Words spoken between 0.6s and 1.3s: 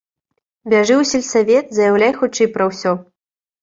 Бяжы ў